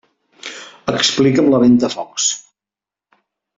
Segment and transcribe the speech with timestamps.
[0.93, 2.27] Explica'm la Ventafocs.